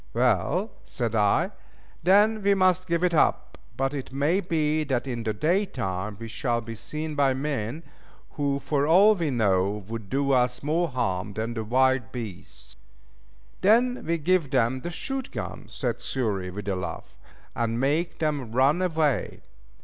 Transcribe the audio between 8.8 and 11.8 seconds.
all we know would do us more harm than